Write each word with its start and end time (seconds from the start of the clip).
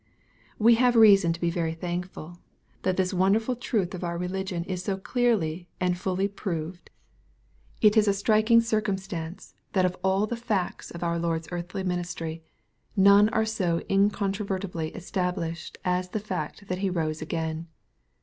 We 0.57 0.73
have 0.81 0.95
reason 0.95 1.31
to 1.31 1.39
be 1.39 1.51
very 1.51 1.75
thankful, 1.75 2.39
that 2.81 2.97
this 2.97 3.13
wonder 3.13 3.39
404 3.39 3.45
SXPOSITOBT 3.53 3.55
THOUQHTa 3.55 3.55
All 3.55 3.69
truth 3.83 3.93
of 3.93 4.03
our 4.03 4.17
religion 4.17 4.63
is 4.63 4.83
so 4.83 4.97
clearly 4.97 5.67
and 5.79 5.95
fully 5.95 6.27
proved 6.27 6.89
It 7.83 7.95
is 7.95 8.07
a 8.07 8.13
striking 8.13 8.61
circumstance, 8.61 9.53
that 9.73 9.85
of 9.85 9.95
all 10.03 10.25
the 10.25 10.35
facts 10.35 10.89
of 10.89 11.03
oui 11.03 11.19
Lord's 11.21 11.49
earthly 11.51 11.83
ministry, 11.83 12.41
none 12.97 13.29
are 13.29 13.45
so 13.45 13.83
incontrovertibly 13.91 14.87
established 14.95 15.77
as 15.85 16.09
the 16.09 16.19
fact 16.19 16.67
that 16.67 16.79
He 16.79 16.89
rose 16.89 17.21
again. 17.21 17.67